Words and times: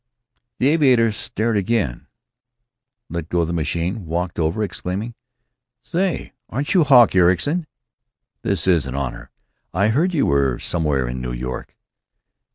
The 0.57 0.69
aviator 0.69 1.11
stared 1.11 1.57
again, 1.57 2.07
let 3.07 3.29
go 3.29 3.45
the 3.45 3.53
machine, 3.53 4.07
walked 4.07 4.39
over, 4.39 4.63
exclaiming: 4.63 5.13
"Say, 5.83 6.33
aren't 6.49 6.73
you 6.73 6.83
Hawk 6.83 7.13
Ericson? 7.13 7.67
This 8.41 8.65
is 8.65 8.87
an 8.87 8.95
honor. 8.95 9.29
I 9.75 9.89
heard 9.89 10.15
you 10.15 10.25
were 10.25 10.57
somewhere 10.57 11.07
in 11.07 11.21
New 11.21 11.33
York. 11.33 11.77